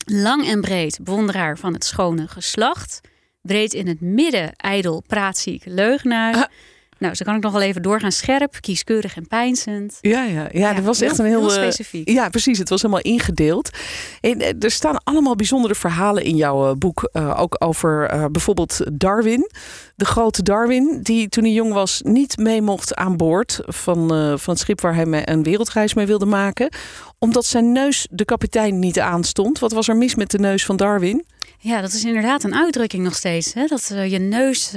Lang 0.05 0.47
en 0.47 0.61
breed, 0.61 0.99
bewonderaar 1.01 1.57
van 1.57 1.73
het 1.73 1.85
schone 1.85 2.27
geslacht. 2.27 3.01
Breed 3.41 3.73
in 3.73 3.87
het 3.87 4.01
midden, 4.01 4.55
ijdel, 4.55 5.03
praatziek, 5.07 5.63
leugenaar. 5.65 6.51
Nou, 6.99 7.15
zo 7.15 7.25
kan 7.25 7.35
ik 7.35 7.43
nog 7.43 7.51
wel 7.51 7.61
even 7.61 7.81
doorgaan. 7.81 8.11
Scherp, 8.11 8.57
kieskeurig 8.59 9.15
en 9.15 9.27
pijnzend. 9.27 9.97
Ja, 10.01 10.23
ja, 10.23 10.47
ja, 10.51 10.73
dat 10.73 10.83
was 10.83 11.01
echt 11.01 11.17
een 11.17 11.25
heel, 11.25 11.39
heel 11.39 11.55
eh, 11.55 11.63
specifiek. 11.63 12.09
Ja, 12.09 12.29
precies. 12.29 12.57
Het 12.57 12.69
was 12.69 12.81
helemaal 12.81 13.03
ingedeeld. 13.03 13.69
En 14.21 14.41
eh, 14.41 14.63
er 14.63 14.71
staan 14.71 15.03
allemaal 15.03 15.35
bijzondere 15.35 15.75
verhalen 15.75 16.23
in 16.23 16.35
jouw 16.35 16.69
eh, 16.69 16.75
boek. 16.75 17.09
ook 17.13 17.55
over 17.59 18.27
bijvoorbeeld 18.31 18.81
Darwin. 18.93 19.49
De 19.95 20.05
grote 20.05 20.43
Darwin, 20.43 20.99
die 21.03 21.29
toen 21.29 21.43
hij 21.43 21.53
jong 21.53 21.73
was 21.73 22.01
niet 22.03 22.37
mee 22.37 22.61
mocht 22.61 22.95
aan 22.95 23.17
boord 23.17 23.59
van, 23.65 24.07
van 24.39 24.53
het 24.53 24.59
schip 24.59 24.81
waar 24.81 24.95
hij 24.95 25.27
een 25.27 25.43
wereldreis 25.43 25.93
mee 25.93 26.05
wilde 26.05 26.25
maken. 26.25 26.71
Omdat 27.17 27.45
zijn 27.45 27.71
neus 27.71 28.07
de 28.11 28.25
kapitein 28.25 28.79
niet 28.79 28.99
aanstond. 28.99 29.59
Wat 29.59 29.71
was 29.71 29.87
er 29.87 29.97
mis 29.97 30.15
met 30.15 30.31
de 30.31 30.39
neus 30.39 30.65
van 30.65 30.77
Darwin? 30.77 31.25
Ja, 31.59 31.81
dat 31.81 31.93
is 31.93 32.03
inderdaad 32.03 32.43
een 32.43 32.55
uitdrukking 32.55 33.03
nog 33.03 33.15
steeds. 33.15 33.53
Hè? 33.53 33.65
Dat 33.65 33.87
je 33.87 34.19
neus 34.19 34.73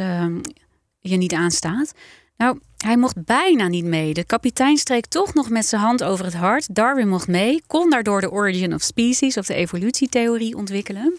je 1.02 1.16
niet 1.16 1.32
aanstaat. 1.32 1.92
Nou, 2.37 2.59
hij 2.76 2.97
mocht 2.97 3.25
bijna 3.25 3.68
niet 3.68 3.85
mee. 3.85 4.14
De 4.14 4.25
kapitein 4.25 4.76
streek 4.76 5.06
toch 5.06 5.35
nog 5.35 5.50
met 5.50 5.66
zijn 5.66 5.80
hand 5.80 6.02
over 6.02 6.25
het 6.25 6.35
hart. 6.35 6.75
Darwin 6.75 7.09
mocht 7.09 7.28
mee, 7.28 7.62
kon 7.66 7.90
daardoor 7.90 8.21
de 8.21 8.30
origin 8.30 8.75
of 8.75 8.82
species 8.82 9.37
of 9.37 9.47
de 9.47 9.54
evolutietheorie 9.54 10.56
ontwikkelen. 10.56 11.18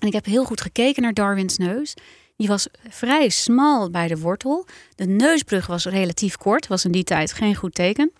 En 0.00 0.06
ik 0.06 0.12
heb 0.12 0.24
heel 0.24 0.44
goed 0.44 0.60
gekeken 0.60 1.02
naar 1.02 1.14
Darwins 1.14 1.56
neus. 1.56 1.94
Die 2.36 2.48
was 2.48 2.68
vrij 2.88 3.28
smal 3.28 3.90
bij 3.90 4.08
de 4.08 4.18
wortel. 4.18 4.66
De 4.94 5.06
neusbrug 5.06 5.66
was 5.66 5.84
relatief 5.84 6.36
kort, 6.36 6.66
was 6.66 6.84
in 6.84 6.92
die 6.92 7.04
tijd 7.04 7.32
geen 7.32 7.54
goed 7.54 7.74
teken. 7.74 8.12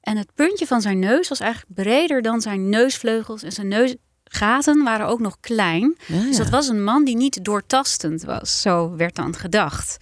En 0.00 0.16
het 0.16 0.34
puntje 0.34 0.66
van 0.66 0.80
zijn 0.80 0.98
neus 0.98 1.28
was 1.28 1.40
eigenlijk 1.40 1.74
breder 1.74 2.22
dan 2.22 2.40
zijn 2.40 2.68
neusvleugels 2.68 3.42
en 3.42 3.52
zijn 3.52 3.68
neusgaten 3.68 4.84
waren 4.84 5.06
ook 5.06 5.20
nog 5.20 5.36
klein. 5.40 5.96
Dus 6.06 6.36
dat 6.36 6.48
was 6.48 6.68
een 6.68 6.84
man 6.84 7.04
die 7.04 7.16
niet 7.16 7.44
doortastend 7.44 8.22
was. 8.22 8.60
Zo 8.60 8.96
werd 8.96 9.14
dan 9.14 9.36
gedacht 9.36 9.98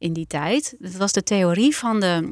in 0.00 0.12
die 0.12 0.26
tijd. 0.26 0.74
Dat 0.78 0.92
was 0.92 1.12
de 1.12 1.22
theorie 1.22 1.76
van 1.76 2.00
de 2.00 2.28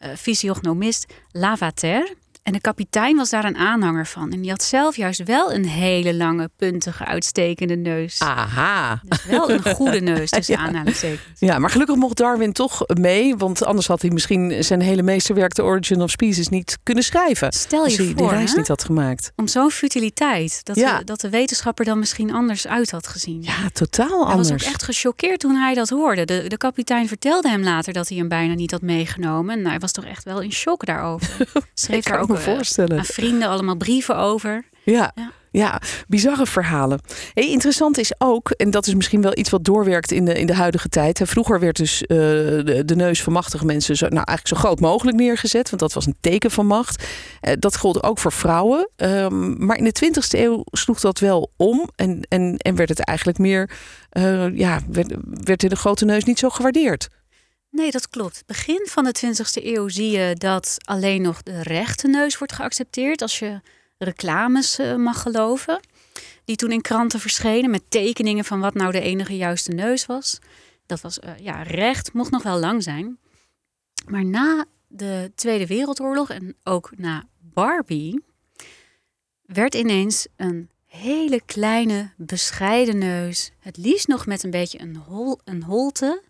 uh, 0.00 0.14
fysiognomist 0.16 1.12
Lavater. 1.30 2.14
En 2.42 2.52
de 2.52 2.60
kapitein 2.60 3.16
was 3.16 3.30
daar 3.30 3.44
een 3.44 3.56
aanhanger 3.56 4.06
van. 4.06 4.32
En 4.32 4.40
die 4.40 4.50
had 4.50 4.62
zelf 4.62 4.96
juist 4.96 5.22
wel 5.22 5.52
een 5.52 5.66
hele 5.66 6.14
lange, 6.14 6.50
puntige, 6.56 7.04
uitstekende 7.04 7.76
neus. 7.76 8.20
Aha. 8.20 9.00
Dus 9.04 9.24
wel 9.24 9.50
een 9.50 9.62
goede 9.62 10.00
neus 10.00 10.30
tussen 10.36 10.54
ja. 10.54 10.60
aanhalingstekens. 10.60 11.38
Ja, 11.38 11.58
maar 11.58 11.70
gelukkig 11.70 11.96
mocht 11.96 12.16
Darwin 12.16 12.52
toch 12.52 12.84
mee. 12.86 13.36
Want 13.36 13.64
anders 13.64 13.86
had 13.86 14.02
hij 14.02 14.10
misschien 14.10 14.64
zijn 14.64 14.80
hele 14.80 15.02
meesterwerk 15.02 15.52
The 15.52 15.62
Origin 15.62 16.02
of 16.02 16.10
Species 16.10 16.48
niet 16.48 16.78
kunnen 16.82 17.04
schrijven. 17.04 17.52
Stel 17.52 17.78
je 17.78 17.84
als 17.84 17.96
hij 17.96 18.06
voor, 18.06 18.16
die 18.16 18.28
reis 18.28 18.54
niet 18.54 18.68
had 18.68 18.84
gemaakt. 18.84 19.32
Om 19.36 19.48
zo'n 19.48 19.70
futiliteit. 19.70 20.60
Dat, 20.64 20.76
ja. 20.76 20.98
de, 20.98 21.04
dat 21.04 21.20
de 21.20 21.30
wetenschapper 21.30 21.84
dan 21.84 21.98
misschien 21.98 22.32
anders 22.32 22.66
uit 22.66 22.90
had 22.90 23.06
gezien. 23.06 23.42
Ja, 23.42 23.68
totaal 23.72 24.26
anders. 24.26 24.48
Hij 24.48 24.56
was 24.56 24.66
ook 24.66 24.72
echt 24.72 24.82
gechoqueerd 24.82 25.40
toen 25.40 25.54
hij 25.54 25.74
dat 25.74 25.88
hoorde. 25.88 26.24
De, 26.24 26.44
de 26.48 26.56
kapitein 26.56 27.08
vertelde 27.08 27.48
hem 27.48 27.62
later 27.62 27.92
dat 27.92 28.08
hij 28.08 28.18
hem 28.18 28.28
bijna 28.28 28.54
niet 28.54 28.70
had 28.70 28.82
meegenomen. 28.82 29.54
En 29.54 29.58
nou, 29.58 29.70
hij 29.70 29.78
was 29.78 29.92
toch 29.92 30.04
echt 30.04 30.24
wel 30.24 30.40
in 30.40 30.52
shock 30.52 30.86
daarover. 30.86 31.48
Schreef 31.74 32.04
daar 32.04 32.20
ook 32.20 32.30
me 32.32 32.38
voorstellen. 32.38 32.98
aan 32.98 33.04
vrienden 33.04 33.48
allemaal 33.48 33.76
brieven 33.76 34.16
over. 34.16 34.64
Ja. 34.84 35.12
ja. 35.14 35.32
Ja, 35.52 35.80
bizarre 36.08 36.46
verhalen. 36.46 37.00
Hey, 37.34 37.50
interessant 37.50 37.98
is 37.98 38.12
ook, 38.18 38.50
en 38.50 38.70
dat 38.70 38.86
is 38.86 38.94
misschien 38.94 39.22
wel 39.22 39.38
iets 39.38 39.50
wat 39.50 39.64
doorwerkt 39.64 40.10
in 40.10 40.24
de, 40.24 40.34
in 40.34 40.46
de 40.46 40.54
huidige 40.54 40.88
tijd. 40.88 41.20
Vroeger 41.24 41.60
werd 41.60 41.76
dus 41.76 42.02
uh, 42.02 42.08
de, 42.08 42.82
de, 42.84 42.96
neus 42.96 43.22
van 43.22 43.32
machtige 43.32 43.64
mensen 43.64 43.96
zo, 43.96 44.04
nou, 44.04 44.24
eigenlijk 44.24 44.48
zo 44.48 44.66
groot 44.68 44.80
mogelijk 44.80 45.16
neergezet, 45.16 45.68
want 45.68 45.82
dat 45.82 45.92
was 45.92 46.06
een 46.06 46.16
teken 46.20 46.50
van 46.50 46.66
macht. 46.66 47.04
Uh, 47.42 47.52
dat 47.58 47.76
gold 47.76 48.02
ook 48.02 48.18
voor 48.18 48.32
vrouwen. 48.32 48.88
Um, 48.96 49.66
maar 49.66 49.76
in 49.76 49.84
de 49.84 50.04
20e 50.04 50.38
eeuw 50.38 50.64
sloeg 50.64 51.00
dat 51.00 51.18
wel 51.18 51.50
om 51.56 51.90
en, 51.96 52.20
en, 52.28 52.56
en 52.56 52.74
werd 52.74 52.88
het 52.88 53.00
eigenlijk 53.00 53.38
meer, 53.38 53.70
uh, 54.12 54.56
ja, 54.56 54.80
werd, 54.90 55.14
werd 55.44 55.60
de 55.60 55.76
grote 55.76 56.04
neus 56.04 56.24
niet 56.24 56.38
zo 56.38 56.48
gewaardeerd. 56.48 57.08
Nee, 57.72 57.90
dat 57.90 58.08
klopt. 58.08 58.42
Begin 58.46 58.86
van 58.90 59.04
de 59.04 59.14
20e 59.26 59.64
eeuw 59.64 59.88
zie 59.88 60.10
je 60.10 60.34
dat 60.34 60.76
alleen 60.84 61.22
nog 61.22 61.42
de 61.42 61.62
rechte 61.62 62.08
neus 62.08 62.38
wordt 62.38 62.52
geaccepteerd. 62.52 63.22
Als 63.22 63.38
je 63.38 63.60
reclames 64.04 64.78
uh, 64.78 64.96
mag 64.96 65.22
geloven. 65.22 65.80
Die 66.44 66.56
toen 66.56 66.72
in 66.72 66.80
kranten 66.80 67.20
verschenen 67.20 67.70
met 67.70 67.82
tekeningen 67.88 68.44
van 68.44 68.60
wat 68.60 68.74
nou 68.74 68.92
de 68.92 69.00
enige 69.00 69.36
juiste 69.36 69.72
neus 69.72 70.06
was. 70.06 70.38
Dat 70.86 71.00
was 71.00 71.18
uh, 71.18 71.38
ja, 71.38 71.62
recht, 71.62 72.12
mocht 72.12 72.30
nog 72.30 72.42
wel 72.42 72.58
lang 72.58 72.82
zijn. 72.82 73.18
Maar 74.06 74.24
na 74.24 74.64
de 74.86 75.32
Tweede 75.34 75.66
Wereldoorlog 75.66 76.30
en 76.30 76.56
ook 76.64 76.92
na 76.96 77.26
Barbie 77.40 78.24
werd 79.42 79.74
ineens 79.74 80.26
een 80.36 80.70
hele 80.84 81.42
kleine, 81.46 82.12
bescheiden 82.16 82.98
neus. 82.98 83.50
Het 83.58 83.76
liefst 83.76 84.08
nog 84.08 84.26
met 84.26 84.42
een 84.42 84.50
beetje 84.50 84.80
een, 84.80 84.96
hol, 84.96 85.38
een 85.44 85.62
holte. 85.62 86.22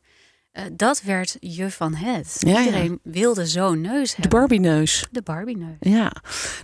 Uh, 0.53 0.63
dat 0.73 1.03
werd 1.03 1.37
je 1.41 1.71
van 1.71 1.95
het. 1.95 2.37
Ja, 2.39 2.59
Iedereen 2.59 3.01
ja. 3.03 3.11
wilde 3.11 3.47
zo'n 3.47 3.81
neus 3.81 4.11
hebben. 4.11 4.31
De 4.31 4.37
Barbie-neus. 4.37 5.07
De 5.11 5.23
Barbie-neus. 5.23 5.77
Ja. 5.81 6.13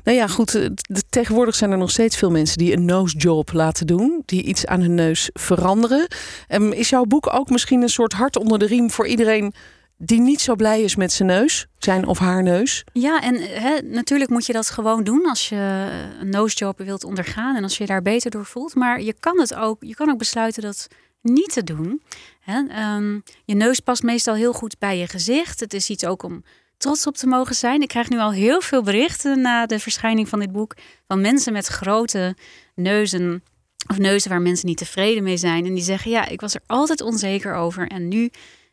Nou 0.04 0.16
ja, 0.16 0.26
goed. 0.26 0.52
De, 0.52 1.02
tegenwoordig 1.10 1.54
zijn 1.54 1.70
er 1.70 1.78
nog 1.78 1.90
steeds 1.90 2.16
veel 2.16 2.30
mensen 2.30 2.58
die 2.58 2.72
een 2.72 2.84
nosejob 2.84 3.52
laten 3.52 3.86
doen. 3.86 4.22
Die 4.24 4.42
iets 4.42 4.66
aan 4.66 4.80
hun 4.80 4.94
neus 4.94 5.30
veranderen. 5.32 6.06
Um, 6.48 6.72
is 6.72 6.88
jouw 6.88 7.04
boek 7.04 7.32
ook 7.32 7.50
misschien 7.50 7.82
een 7.82 7.88
soort 7.88 8.12
hart 8.12 8.36
onder 8.36 8.58
de 8.58 8.66
riem 8.66 8.90
voor 8.90 9.06
iedereen 9.06 9.54
die 9.98 10.20
niet 10.20 10.40
zo 10.40 10.54
blij 10.54 10.82
is 10.82 10.96
met 10.96 11.12
zijn 11.12 11.28
neus, 11.28 11.66
zijn 11.78 12.06
of 12.06 12.18
haar 12.18 12.42
neus. 12.42 12.84
Ja, 12.92 13.22
en 13.22 13.34
he, 13.34 13.78
natuurlijk 13.82 14.30
moet 14.30 14.46
je 14.46 14.52
dat 14.52 14.70
gewoon 14.70 15.04
doen 15.04 15.28
als 15.28 15.48
je 15.48 15.88
een 16.20 16.30
nosejob 16.30 16.78
wilt 16.78 17.04
ondergaan 17.04 17.56
en 17.56 17.62
als 17.62 17.76
je, 17.76 17.82
je 17.82 17.88
daar 17.88 18.02
beter 18.02 18.30
door 18.30 18.44
voelt. 18.44 18.74
Maar 18.74 19.02
je 19.02 19.14
kan 19.20 19.40
het 19.40 19.54
ook, 19.54 19.76
je 19.80 19.94
kan 19.94 20.10
ook 20.10 20.18
besluiten 20.18 20.62
dat 20.62 20.88
niet 21.22 21.52
te 21.52 21.64
doen. 21.64 22.02
um, 22.46 23.22
je 23.44 23.54
neus 23.54 23.80
past 23.80 24.02
meestal 24.02 24.34
heel 24.34 24.52
goed 24.52 24.78
bij 24.78 24.98
je 24.98 25.06
gezicht. 25.06 25.60
Het 25.60 25.74
is 25.74 25.90
iets 25.90 26.04
ook 26.04 26.22
om 26.22 26.44
trots 26.76 27.06
op 27.06 27.16
te 27.16 27.26
mogen 27.26 27.54
zijn. 27.54 27.82
Ik 27.82 27.88
krijg 27.88 28.08
nu 28.08 28.18
al 28.18 28.32
heel 28.32 28.60
veel 28.60 28.82
berichten 28.82 29.40
na 29.40 29.66
de 29.66 29.78
verschijning 29.78 30.28
van 30.28 30.38
dit 30.38 30.52
boek 30.52 30.74
van 31.06 31.20
mensen 31.20 31.52
met 31.52 31.66
grote 31.66 32.36
neuzen 32.74 33.42
of 33.86 33.98
neuzen 33.98 34.30
waar 34.30 34.42
mensen 34.42 34.66
niet 34.66 34.78
tevreden 34.78 35.22
mee 35.22 35.36
zijn. 35.36 35.66
En 35.66 35.74
die 35.74 35.82
zeggen: 35.84 36.10
Ja, 36.10 36.26
ik 36.28 36.40
was 36.40 36.54
er 36.54 36.60
altijd 36.66 37.00
onzeker 37.00 37.54
over 37.54 37.86
en 37.86 38.08
nu 38.08 38.30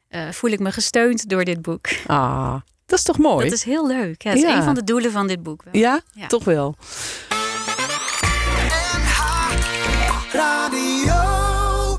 uh, 0.10 0.30
voel 0.30 0.52
ik 0.52 0.60
me 0.60 0.72
gesteund 0.72 1.30
door 1.30 1.44
dit 1.44 1.62
boek. 1.62 1.88
Ah, 2.08 2.56
dat 2.86 3.00
is 3.00 3.06
toch 3.06 3.18
mooi? 3.18 3.44
Dat 3.44 3.58
is 3.58 3.64
heel 3.64 3.88
leuk. 3.88 4.22
Ja, 4.22 4.34
dat 4.34 4.44
is 4.44 4.50
een 4.50 4.64
van 4.64 4.74
de 4.76 4.84
doelen 4.84 5.12
van 5.12 5.28
dit 5.28 5.44
boek. 5.44 5.64
Wel. 5.64 5.82
Ja, 5.82 6.02
ja, 6.14 6.28
toch 6.28 6.44
wel. 6.44 6.76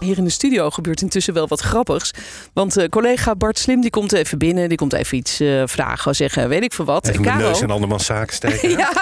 Hier 0.06 0.18
in 0.18 0.24
de 0.24 0.30
studio 0.30 0.70
gebeurt 0.70 1.02
intussen 1.02 1.34
wel 1.34 1.48
wat 1.48 1.60
grappigs. 1.60 2.10
Want 2.52 2.78
uh, 2.78 2.88
collega 2.88 3.34
Bart 3.34 3.58
Slim 3.58 3.80
die 3.80 3.90
komt 3.90 4.12
even 4.12 4.38
binnen. 4.38 4.68
Die 4.68 4.78
komt 4.78 4.92
even 4.92 5.16
iets 5.16 5.40
uh, 5.40 5.62
vragen, 5.66 6.14
zeggen, 6.14 6.48
weet 6.48 6.62
ik 6.62 6.72
veel 6.72 6.84
wat. 6.84 7.08
Even 7.08 7.24
en 7.24 7.38
neus 7.38 7.60
in 7.60 7.70
andermans 7.70 8.04
zaken 8.04 8.34
steken. 8.34 8.70
ja, 8.78 8.92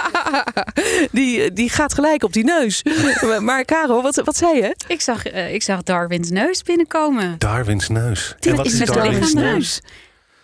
die, 1.10 1.52
die 1.52 1.70
gaat 1.70 1.94
gelijk 1.94 2.22
op 2.22 2.32
die 2.32 2.44
neus. 2.44 2.82
maar 3.40 3.64
Caro, 3.64 4.02
wat, 4.02 4.22
wat 4.24 4.36
zei 4.36 4.56
je? 4.56 4.76
Ik 4.88 5.00
zag, 5.00 5.32
uh, 5.32 5.54
ik 5.54 5.62
zag 5.62 5.82
Darwins 5.82 6.30
neus 6.30 6.62
binnenkomen. 6.62 7.38
Darwins 7.38 7.88
neus? 7.88 8.34
Die, 8.38 8.50
en 8.50 8.56
wat 8.56 8.66
is, 8.66 8.80
is 8.80 8.88
Darwins 8.88 9.34
neus? 9.34 9.80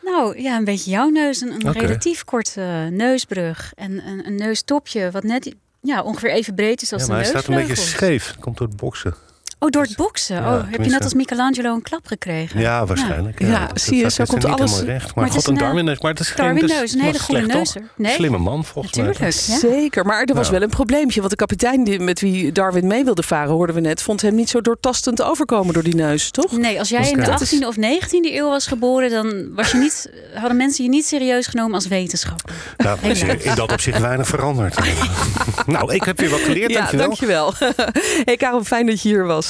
Nou 0.02 0.42
ja, 0.42 0.56
een 0.56 0.64
beetje 0.64 0.90
jouw 0.90 1.08
neus. 1.08 1.40
Een, 1.40 1.52
een 1.52 1.68
okay. 1.68 1.82
relatief 1.82 2.24
korte 2.24 2.88
neusbrug. 2.90 3.72
En 3.76 4.06
een, 4.06 4.26
een 4.26 4.34
neustopje 4.34 5.10
wat 5.10 5.22
net 5.22 5.54
ja, 5.80 6.02
ongeveer 6.02 6.30
even 6.30 6.54
breed 6.54 6.82
is 6.82 6.92
als 6.92 7.02
ja, 7.02 7.08
de 7.08 7.14
neus. 7.14 7.24
Maar 7.24 7.32
hij 7.32 7.42
staat 7.42 7.56
een 7.56 7.66
beetje 7.66 7.82
scheef. 7.82 8.34
Komt 8.40 8.58
door 8.58 8.66
het 8.66 8.76
boksen. 8.76 9.14
Oh, 9.62 9.70
door 9.70 9.82
het 9.82 9.96
boksen. 9.96 10.36
Ja, 10.36 10.56
oh, 10.56 10.62
heb 10.70 10.84
je 10.84 10.90
net 10.90 11.02
als 11.02 11.14
Michelangelo 11.14 11.74
een 11.74 11.82
klap 11.82 12.06
gekregen? 12.06 12.60
Ja, 12.60 12.86
waarschijnlijk. 12.86 13.40
Ja, 13.40 13.48
ja 13.48 13.68
zie 13.74 13.96
je, 13.96 14.10
zo 14.10 14.24
komt 14.24 14.44
alles. 14.44 14.80
Recht. 14.80 15.14
Maar, 15.14 15.24
maar 15.24 15.34
god, 15.34 15.46
een 15.46 15.54
Darwin-neus. 15.54 16.00
Maar 16.00 16.10
het 16.10 16.20
is 16.20 16.28
geen 16.28 16.44
Darwin 16.44 16.66
neus, 16.66 16.92
een 16.92 17.00
hele 17.00 17.18
goede 17.18 17.46
neus. 17.46 17.74
Nee. 17.96 18.14
Slimme 18.14 18.38
man, 18.38 18.64
volgens 18.64 18.96
Natuurlijk, 18.96 19.20
mij. 19.20 19.30
Zeker, 19.58 20.06
maar 20.06 20.24
er 20.24 20.34
was 20.34 20.50
wel 20.50 20.62
een 20.62 20.68
probleempje. 20.68 21.18
Want 21.18 21.30
de 21.30 21.36
kapitein 21.36 21.84
die, 21.84 22.00
met 22.00 22.20
wie 22.20 22.52
Darwin 22.52 22.86
mee 22.86 23.04
wilde 23.04 23.22
varen, 23.22 23.52
hoorden 23.52 23.74
we 23.74 23.80
net, 23.80 24.02
vond 24.02 24.22
hem 24.22 24.34
niet 24.34 24.50
zo 24.50 24.60
doortastend 24.60 25.22
overkomen 25.22 25.74
door 25.74 25.82
die 25.82 25.94
neus, 25.94 26.30
toch? 26.30 26.52
Nee, 26.52 26.78
als 26.78 26.88
jij 26.88 27.10
in 27.10 27.16
de 27.16 27.26
18e 27.26 27.66
of 27.66 27.76
19e 27.76 28.34
eeuw 28.34 28.48
was 28.48 28.66
geboren, 28.66 29.10
dan 29.10 29.54
was 29.54 29.70
je 29.70 29.78
niet, 29.78 30.10
hadden 30.34 30.56
mensen 30.56 30.84
je 30.84 30.90
niet 30.90 31.06
serieus 31.06 31.46
genomen 31.46 31.74
als 31.74 31.86
wetenschapper. 31.86 32.54
Nou, 32.76 32.98
in 33.38 33.54
dat 33.54 33.72
opzicht 33.72 34.00
weinig 34.00 34.26
veranderd. 34.26 34.76
nou, 35.66 35.94
ik 35.94 36.02
heb 36.02 36.20
weer 36.20 36.30
wat 36.30 36.40
geleerd, 36.40 36.70
ja, 36.70 36.90
dankjewel. 36.90 37.54
dankjewel. 37.58 37.94
hey 38.24 38.36
Karel, 38.36 38.64
fijn 38.64 38.86
dat 38.86 39.02
je 39.02 39.08
hier 39.08 39.24
was. 39.24 39.49